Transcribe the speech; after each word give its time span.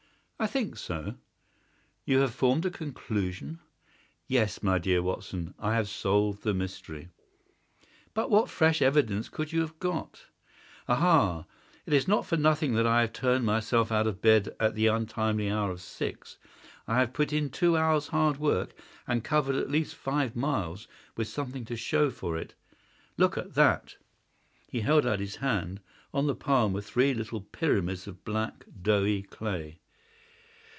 "I 0.43 0.47
think 0.47 0.75
so." 0.75 1.13
"You 2.03 2.17
have 2.21 2.33
formed 2.33 2.65
a 2.65 2.71
conclusion?" 2.71 3.59
"Yes, 4.25 4.63
my 4.63 4.79
dear 4.79 5.03
Watson; 5.03 5.53
I 5.59 5.75
have 5.75 5.87
solved 5.87 6.41
the 6.41 6.55
mystery." 6.55 7.09
"But 8.15 8.31
what 8.31 8.49
fresh 8.49 8.81
evidence 8.81 9.29
could 9.29 9.51
you 9.53 9.59
have 9.61 9.77
got?" 9.77 10.25
"Aha! 10.87 11.45
It 11.85 11.93
is 11.93 12.07
not 12.07 12.25
for 12.25 12.37
nothing 12.37 12.73
that 12.73 12.87
I 12.87 13.01
have 13.01 13.13
turned 13.13 13.45
myself 13.45 13.91
out 13.91 14.07
of 14.07 14.19
bed 14.19 14.55
at 14.59 14.73
the 14.73 14.87
untimely 14.87 15.47
hour 15.51 15.69
of 15.69 15.79
six. 15.79 16.39
I 16.87 16.95
have 17.01 17.13
put 17.13 17.31
in 17.31 17.51
two 17.51 17.77
hours' 17.77 18.07
hard 18.07 18.37
work 18.37 18.73
and 19.05 19.23
covered 19.23 19.55
at 19.55 19.69
least 19.69 19.93
five 19.93 20.35
miles, 20.35 20.87
with 21.15 21.27
something 21.27 21.65
to 21.65 21.75
show 21.75 22.09
for 22.09 22.35
it. 22.35 22.55
Look 23.15 23.37
at 23.37 23.53
that!" 23.53 23.97
He 24.67 24.81
held 24.81 25.05
out 25.05 25.19
his 25.19 25.35
hand. 25.35 25.81
On 26.15 26.25
the 26.25 26.33
palm 26.33 26.73
were 26.73 26.81
three 26.81 27.13
little 27.13 27.41
pyramids 27.41 28.07
of 28.07 28.25
black, 28.25 28.65
doughy 28.81 29.21
clay. 29.21 29.77